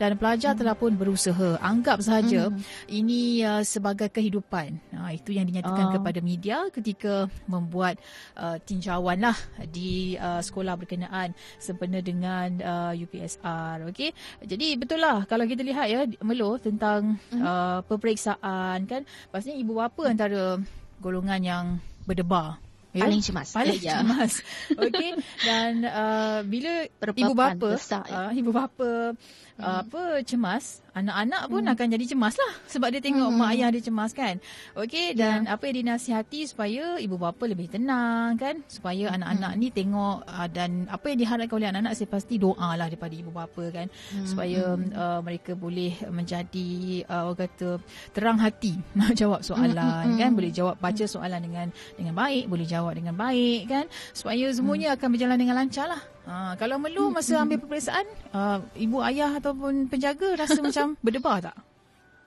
[0.00, 0.58] dan pelajar mm.
[0.62, 1.60] telah pun berusaha.
[1.60, 2.90] Anggap saja mm.
[2.94, 4.78] ini uh, sebagai kehidupan.
[4.94, 5.92] Ha, itu yang dinyatakan uh.
[5.98, 7.98] kepada media ketika membuat
[8.38, 9.36] uh, tinjauan lah
[9.68, 13.90] di uh, sekolah berkenaan sempena dengan uh, UPSR.
[13.90, 14.14] Okay?
[14.46, 17.42] Jadi betul lah kalau kita lihat ya Melo tentang uh-huh.
[17.42, 19.02] uh, peperiksaan kan
[19.34, 20.56] pastinya ibu bapa antara
[21.02, 21.64] golongan yang
[22.08, 22.63] berdebar
[22.94, 23.02] Ya?
[23.10, 23.48] Paling cemas.
[23.50, 24.00] Paling ya.
[24.00, 24.32] cemas.
[24.86, 25.10] Okey.
[25.42, 28.30] Dan uh, bila Perpapan ibu bapa, besar, ya.
[28.30, 29.58] uh, ibu bapa hmm.
[29.58, 31.72] uh, apa cemas, anak-anak pun hmm.
[31.74, 33.38] akan jadi cemas lah sebab dia tengok hmm.
[33.38, 34.38] mak ayah dia cemas kan.
[34.78, 35.54] Okey dan yeah.
[35.58, 39.16] apa yang dinasihati supaya ibu bapa lebih tenang kan supaya hmm.
[39.18, 43.14] anak-anak ni tengok uh, dan apa yang diharapkan oleh anak-anak saya pasti doa lah daripada
[43.18, 44.26] ibu bapa kan hmm.
[44.26, 47.68] supaya uh, mereka boleh menjadi uh, orang kata
[48.14, 50.18] terang hati nak jawab soalan hmm.
[50.22, 51.66] kan boleh jawab baca soalan dengan
[51.98, 54.96] dengan baik boleh jawab dengan baik kan supaya semuanya hmm.
[55.00, 56.02] akan berjalan dengan lancar lah.
[56.24, 61.56] Ha, kalau melu masa ambil peperiksaan, uh, ibu ayah ataupun penjaga rasa macam berdebar tak?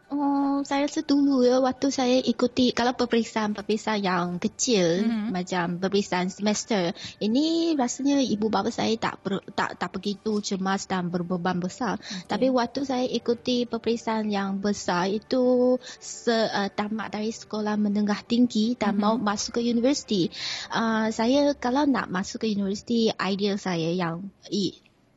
[0.08, 5.36] Oh, saya rasa dulu ya waktu saya ikuti kalau peperiksaan-peperiksaan yang kecil mm-hmm.
[5.36, 11.12] macam peperiksaan semester ini rasanya ibu bapa saya tak ber, tak tak begitu cemas dan
[11.12, 12.00] berbeban besar.
[12.00, 12.24] Okay.
[12.24, 18.80] Tapi waktu saya ikuti peperiksaan yang besar itu se, uh, tamat dari sekolah menengah tinggi
[18.80, 19.04] dan mm-hmm.
[19.04, 20.32] mau masuk ke universiti.
[20.72, 24.32] Uh, saya kalau nak masuk ke universiti ideal saya yang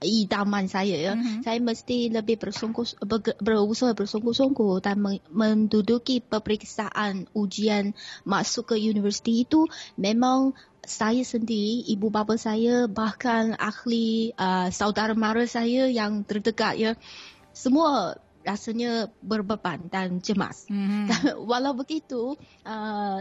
[0.00, 1.12] idaman saya ya.
[1.14, 1.44] Mm-hmm.
[1.44, 4.96] Saya mesti lebih bersungguh ber, berusaha bersungguh-sungguh dan
[5.28, 7.92] menduduki peperiksaan ujian
[8.24, 9.68] masuk ke universiti itu
[10.00, 16.92] memang saya sendiri, ibu bapa saya, bahkan ahli uh, saudara mara saya yang terdekat ya,
[17.52, 20.64] semua rasanya berbeban dan cemas.
[20.72, 21.36] Mm-hmm.
[21.50, 23.20] Walau begitu, uh,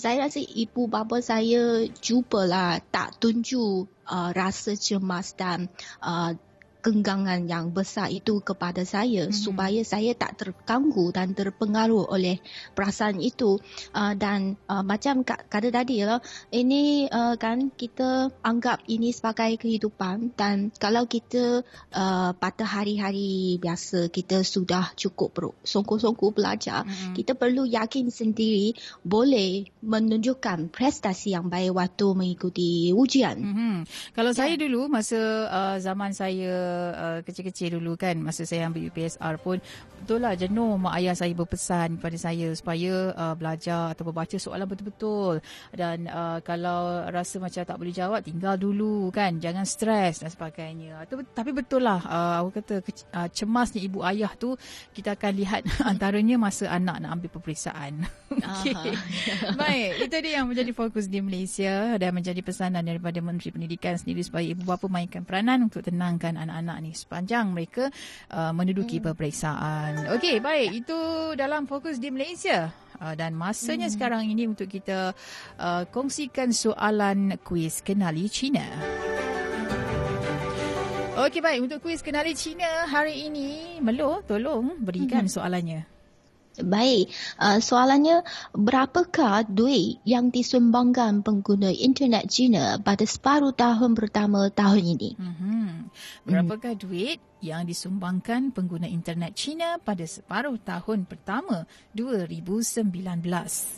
[0.00, 5.68] saya rasa ibu bapa saya cubalah tak tunjuk uh, rasa cemas dan
[6.00, 6.32] uh,
[6.80, 9.36] genggangan yang besar itu kepada saya mm-hmm.
[9.36, 12.40] supaya saya tak terganggu dan terpengaruh oleh
[12.72, 13.60] perasaan itu
[13.92, 20.32] uh, dan uh, macam kata tadi lah ini uh, kan kita anggap ini sebagai kehidupan
[20.34, 21.60] dan kalau kita
[21.92, 27.14] uh, pada hari-hari biasa kita sudah cukup songkok-songkok belajar mm-hmm.
[27.14, 28.72] kita perlu yakin sendiri
[29.04, 33.76] boleh menunjukkan prestasi yang baik waktu mengikuti ujian mm-hmm.
[34.16, 34.40] kalau yeah.
[34.40, 38.16] saya dulu masa uh, zaman saya uh, kecil-kecil dulu kan.
[38.20, 39.58] Masa saya ambil UPSR pun
[40.00, 44.66] betul lah jenuh mak ayah saya berpesan kepada saya supaya uh, belajar atau baca soalan
[44.66, 45.44] betul-betul.
[45.74, 49.38] Dan uh, kalau rasa macam tak boleh jawab tinggal dulu kan.
[49.38, 51.04] Jangan stres dan sebagainya.
[51.08, 52.74] Tapi betul lah uh, aku kata
[53.14, 54.54] uh, cemasnya ibu ayah tu
[54.92, 57.92] kita akan lihat antaranya masa anak nak ambil peperiksaan.
[58.60, 58.94] Okay.
[59.58, 64.22] baik itu dia yang menjadi fokus di Malaysia dan menjadi pesanan daripada Menteri Pendidikan sendiri
[64.22, 67.88] supaya ibu bapa mainkan peranan untuk tenangkan anak anak-anak ni sepanjang mereka
[68.28, 69.10] uh, menduduki hmm.
[69.10, 70.12] peperiksaan.
[70.12, 70.84] Okey, baik.
[70.84, 72.68] Itu dalam fokus di Malaysia.
[73.00, 73.94] Uh, dan masanya hmm.
[73.96, 75.16] sekarang ini untuk kita
[75.56, 78.68] uh, kongsikan soalan kuis kenali China.
[81.16, 81.64] Okey, baik.
[81.64, 85.32] Untuk kuis kenali China hari ini, Melo, tolong berikan hmm.
[85.32, 85.99] soalannya.
[86.58, 94.98] Baik, uh, soalannya berapakah duit yang disumbangkan pengguna internet China pada separuh tahun pertama tahun
[94.98, 95.10] ini?
[95.14, 95.68] Mm-hmm.
[96.26, 96.80] Berapakah mm.
[96.82, 101.64] duit yang disumbangkan pengguna internet China pada separuh tahun pertama
[101.96, 102.86] 2019.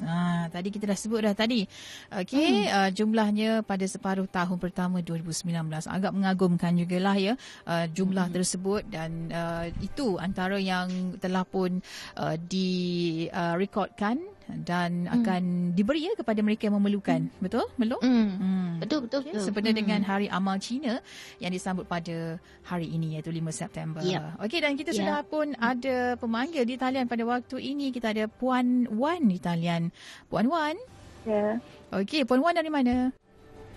[0.03, 1.63] Ha, tadi kita dah sebut dah tadi.
[2.11, 2.75] Okey, hmm.
[2.75, 5.51] uh, jumlahnya pada separuh tahun pertama 2019.
[5.87, 7.35] Agak mengagumkan jugalah ya
[7.67, 8.35] uh, jumlah hmm.
[8.35, 11.79] tersebut dan uh, itu antara yang telah pun
[12.19, 15.15] uh, direkodkan uh, dan hmm.
[15.17, 17.33] akan diberi ya kepada mereka yang memerlukan.
[17.33, 17.41] Hmm.
[17.41, 17.65] Betul?
[17.81, 17.99] Melo?
[18.05, 18.29] Hmm.
[18.37, 18.71] Hmm.
[18.85, 19.21] Betul, betul.
[19.25, 19.41] Okay.
[19.41, 19.83] Sebenarnya hmm.
[19.87, 21.01] dengan Hari Amal Cina
[21.41, 22.37] yang disambut pada
[22.69, 24.03] hari ini iaitu 5 September.
[24.05, 24.45] Yep.
[24.45, 24.99] Okey dan kita yep.
[25.01, 27.89] sudah pun ada pemanggil di talian pada waktu ini.
[27.89, 29.89] Kita ada Puan Wan di talian.
[30.29, 30.77] Puan Wan?
[31.25, 31.63] Ya.
[31.93, 33.15] Okey, Puan Wan dari mana?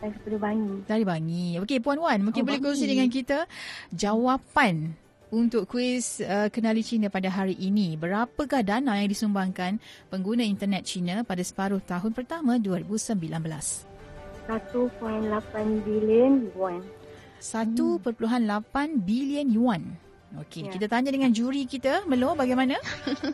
[0.01, 0.85] Dari Bangi.
[0.85, 1.47] Dari Bangi.
[1.63, 3.49] Okey, Puan Wan, mungkin oh, boleh kongsi dengan kita
[3.89, 4.93] jawapan
[5.35, 7.99] untuk kuis uh, kenali China pada hari ini.
[7.99, 13.19] Berapakah dana yang disumbangkan pengguna internet China pada separuh tahun pertama 2019?
[13.19, 14.47] 1.8
[15.83, 16.79] bilion yuan.
[17.43, 18.07] 1.8
[19.03, 19.99] bilion yuan.
[20.35, 20.71] Okey, ya.
[20.71, 22.75] kita tanya dengan juri kita, Melo, bagaimana?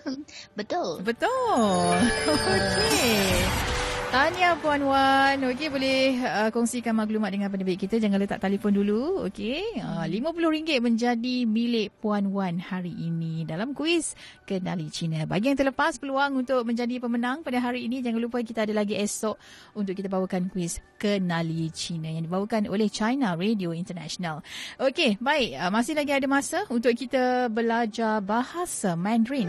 [0.57, 1.01] Betul.
[1.01, 1.97] Betul.
[2.33, 3.80] Okey.
[4.11, 5.39] Tanya Puan Wan.
[5.39, 7.95] Okey, boleh uh, kongsikan maklumat dengan pendebit kita.
[7.95, 9.23] Jangan letak telefon dulu.
[9.23, 9.79] Okey.
[9.79, 14.11] Uh, RM50 menjadi milik Puan Wan hari ini dalam kuis
[14.43, 15.23] Kenali Cina.
[15.23, 18.99] Bagi yang terlepas peluang untuk menjadi pemenang pada hari ini, jangan lupa kita ada lagi
[18.99, 19.39] esok
[19.79, 24.43] untuk kita bawakan kuis Kenali Cina yang dibawakan oleh China Radio International.
[24.75, 25.55] Okey, baik.
[25.55, 29.47] Uh, masih lagi ada masa untuk kita belajar bahasa Mandarin.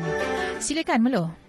[0.63, 1.42] Silakan, Melo.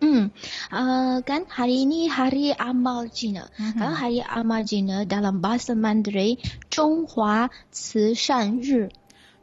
[0.00, 0.32] Hmm,
[0.72, 3.52] uh, kan hari ini hari amal Cina.
[3.52, 3.76] Mm-hmm.
[3.76, 6.40] Kalau hari amal Cina dalam bahasa Mandarin,
[6.72, 8.88] Chonghua Ci Shan Ri.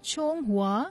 [0.01, 0.89] Chonghua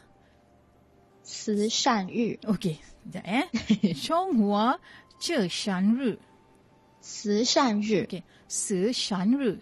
[1.27, 2.39] Ci Shan Ri.
[2.47, 3.47] Okey, sekejap eh.
[4.07, 4.79] Chonghua
[5.19, 6.15] Ci Shan Ri.
[7.03, 8.07] Ci Shan Ri.
[8.07, 9.59] Okey, Ci Shan Ri.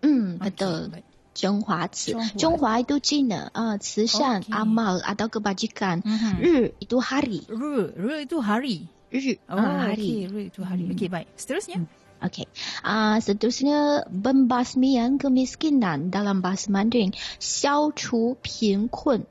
[0.00, 0.96] Hmm, betul.
[0.96, 1.04] Okay,
[1.36, 2.16] Chonghua Ci.
[2.40, 3.52] Chonghua itu Cina.
[3.52, 4.56] Ah, uh, Ci Shan okay.
[4.56, 6.00] amal atau kebajikan.
[6.00, 6.34] Mm-hmm.
[6.40, 7.44] Ri itu hari.
[7.44, 8.95] Ri, Ri itu hari.
[9.15, 10.27] 日 oh, uh, hari.
[10.27, 10.87] Okay, itu hari.
[10.91, 11.27] Okey, baik.
[11.35, 11.83] Seterusnya.
[11.83, 11.89] Hmm.
[12.21, 12.45] Okey.
[12.85, 17.11] Uh, seterusnya pembasmian kemiskinan dalam bahasa Mandarin.
[17.41, 19.25] 消除贫困.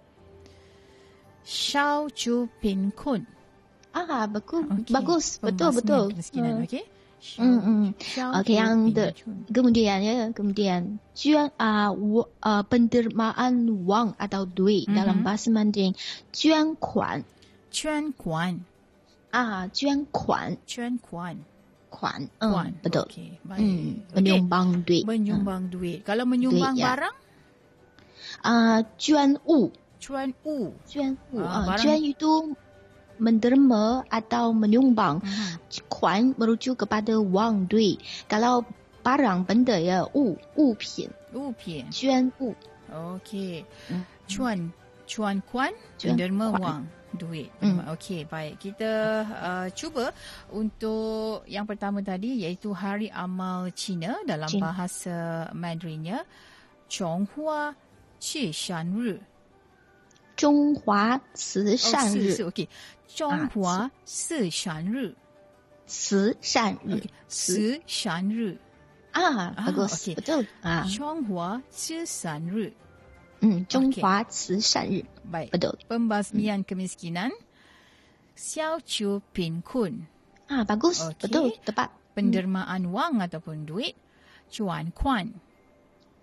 [1.44, 3.26] 消除贫困.
[3.94, 4.66] Ah, bagus.
[4.66, 4.92] Okay.
[4.92, 5.26] Bagus.
[5.38, 6.04] Betul, betul.
[6.14, 6.66] Kemiskinan, hmm.
[6.66, 6.84] okey.
[7.36, 7.84] Hmm, hmm.
[8.40, 9.12] Okey, yang de,
[9.52, 14.96] kemudian ya, kemudian juan ah uh, uh, penerimaan wang atau duit mm-hmm.
[14.96, 15.92] dalam bahasa Mandarin,
[16.32, 17.28] juan kuan.
[17.68, 18.64] Juan kuan.
[19.34, 21.38] 啊，捐款，捐款，
[21.88, 23.06] 款，嗯，betul.
[23.06, 25.06] Okay, Hmm, menyumbang duit.
[25.06, 26.02] Menyumbang duit.
[26.02, 27.16] Kalau menyumbang duit, barang?
[28.42, 29.70] Ah, uh, 捐物。
[30.00, 30.74] 捐物。
[30.86, 32.56] 捐物啊，捐 itu
[33.20, 35.20] menderma atau menyumbang.
[35.20, 35.60] Hmm.
[35.92, 38.00] Kuan merujuk kepada wang duit.
[38.26, 38.64] Kalau
[39.04, 41.10] barang benda ya, 物物品。
[41.34, 41.86] 物品。
[41.90, 42.54] 捐物。
[42.90, 43.62] Okay.
[44.26, 44.74] Cuan,
[45.06, 45.70] cuan kuan,
[46.02, 47.49] menderma wang Duit.
[47.59, 47.81] Hmm.
[47.95, 48.59] Okey, baik.
[48.59, 48.91] Kita
[49.25, 50.11] uh, cuba
[50.53, 54.71] untuk yang pertama tadi iaitu Hari Amal Cina dalam Cina.
[54.71, 55.17] bahasa
[55.55, 56.21] Mandarinnya
[56.91, 57.73] Chonghua
[58.19, 59.17] Qi Shan Ri.
[60.35, 62.31] Zhonghua Si Shan Ri.
[62.43, 62.67] Oh, Okey.
[63.07, 65.15] Zhonghua Si Shan Ri.
[65.87, 67.01] Si Shan Ri.
[67.27, 68.59] Si Shan Ri.
[69.15, 70.03] Ah, bagus.
[70.03, 70.15] Okay.
[70.19, 70.43] Betul.
[70.63, 70.83] Ah.
[70.83, 72.51] Chonghua Qi Shan
[73.41, 75.01] Hmm, Zhonghua Cishan Ri.
[75.25, 75.49] Baik.
[75.51, 75.75] Betul.
[75.89, 77.31] Pembasmian kemiskinan.
[78.35, 80.07] Xiao Chu Pin Kun.
[80.51, 81.01] Ah, bagus.
[81.01, 81.25] Okey.
[81.25, 81.47] Betul.
[81.63, 81.89] Tepat.
[82.15, 83.95] Pendermaan wang ataupun duit.
[84.47, 85.35] Cuan Kuan.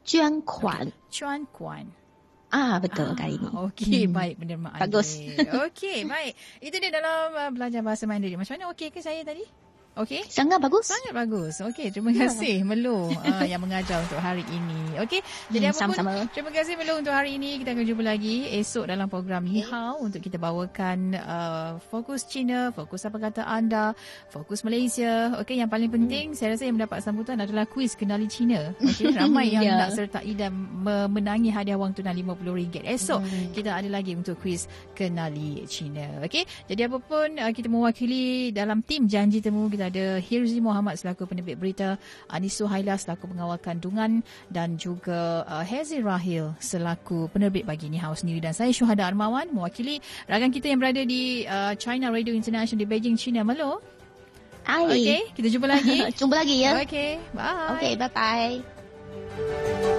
[0.08, 0.88] Juan Kuan.
[1.12, 1.86] Cuan Kuan.
[2.52, 3.48] Ah, betul kali ini.
[3.48, 5.16] Okey, baik pendermaan Bagus.
[5.40, 6.36] Okey, baik.
[6.60, 8.36] Itu dia dalam uh, belajar bahasa Mandarin.
[8.36, 9.40] Macam mana okey ke saya tadi?
[9.92, 10.24] Okey?
[10.24, 10.88] Sangat bagus.
[10.88, 11.60] Sangat bagus.
[11.60, 14.96] Okey, terima kasih Melo uh, yang mengajar untuk hari ini.
[14.98, 15.20] Okey.
[15.48, 16.12] Jadi Hmm, apa pun sama-sama.
[16.32, 17.60] terima kasih Melo untuk hari ini.
[17.60, 22.72] Kita akan jumpa lagi esok dalam program Ni Hao untuk kita bawakan uh, fokus China,
[22.72, 23.92] fokus apa kata anda,
[24.28, 25.36] fokus Malaysia.
[25.36, 28.72] Okey, yang paling penting saya rasa yang mendapat sambutan adalah kuis kenali China.
[28.80, 29.76] Okey, ramai yang Ya.
[29.76, 32.80] nak sertai dan memenangi hadiah wang tunai RM50.
[32.82, 33.20] Esok
[33.52, 34.64] kita ada lagi untuk kuis
[34.96, 36.24] kenali China.
[36.24, 36.48] Okey.
[36.64, 41.28] Jadi apa pun uh, kita mewakili dalam tim janji temu kita ada Hirzi Muhammad selaku
[41.28, 47.92] penerbit berita, Anis Suhaila selaku pengawal kandungan dan juga uh, Hazi Rahil selaku penerbit bagi
[47.92, 52.08] Ni Hao sendiri dan saya Syuhada Armawan mewakili rakan kita yang berada di uh, China
[52.08, 53.42] Radio International di Beijing, China.
[53.42, 53.82] Melo.
[54.62, 54.86] Hai.
[54.86, 55.98] Okey, kita jumpa lagi.
[56.18, 56.78] Jumpa lagi ya.
[56.78, 57.74] Okey, bye.
[57.74, 59.98] Okey, bye-bye.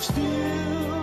[0.00, 0.99] still